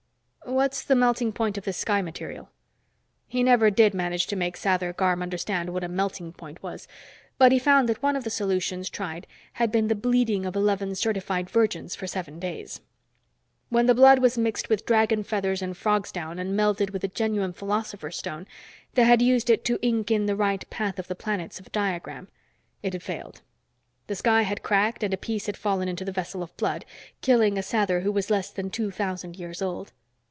"What's 0.43 0.83
the 0.83 0.95
melting 0.95 1.31
point 1.31 1.57
of 1.57 1.63
this 1.63 1.77
sky 1.77 2.01
material?" 2.01 2.49
He 3.25 3.41
never 3.41 3.69
did 3.71 3.93
manage 3.93 4.27
to 4.27 4.35
make 4.35 4.57
Sather 4.57 4.93
Garm 4.93 5.21
understand 5.21 5.69
what 5.69 5.83
a 5.83 5.87
melting 5.87 6.33
point 6.33 6.61
was. 6.61 6.89
But 7.37 7.53
he 7.53 7.59
found 7.59 7.87
that 7.87 8.03
one 8.03 8.17
of 8.17 8.25
the 8.25 8.29
solutions 8.29 8.89
tried 8.89 9.27
had 9.53 9.71
been 9.71 9.87
the 9.87 9.95
bleeding 9.95 10.45
of 10.45 10.55
eleven 10.55 10.93
certified 10.93 11.49
virgins 11.49 11.95
for 11.95 12.05
seven 12.05 12.37
days. 12.37 12.81
When 13.69 13.85
the 13.85 13.93
blood 13.95 14.19
was 14.19 14.37
mixed 14.37 14.67
with 14.67 14.85
dragonfeathers 14.85 15.61
and 15.61 15.77
frogsdown 15.77 16.37
and 16.37 16.53
melded 16.59 16.89
with 16.91 17.05
a 17.05 17.09
genuine 17.09 17.53
philosopher's 17.53 18.17
stone, 18.17 18.45
they 18.95 19.05
had 19.05 19.21
used 19.21 19.49
it 19.49 19.63
to 19.65 19.79
ink 19.81 20.11
in 20.11 20.25
the 20.25 20.35
right 20.35 20.69
path 20.69 20.99
of 20.99 21.07
the 21.07 21.15
planets 21.15 21.61
of 21.61 21.67
a 21.67 21.71
diagram. 21.71 22.27
It 22.83 22.91
had 22.91 23.03
failed. 23.03 23.41
The 24.07 24.15
sky 24.15 24.41
had 24.41 24.63
cracked 24.63 25.01
and 25.01 25.13
a 25.13 25.17
piece 25.17 25.45
had 25.45 25.55
fallen 25.55 25.87
into 25.87 26.03
the 26.03 26.11
vessel 26.11 26.43
of 26.43 26.55
blood, 26.57 26.83
killing 27.21 27.57
a 27.57 27.61
Sather 27.61 28.01
who 28.03 28.11
was 28.11 28.29
less 28.29 28.49
than 28.51 28.69
two 28.69 28.91
thousand 28.91 29.37
years 29.37 29.61
old. 29.61 29.93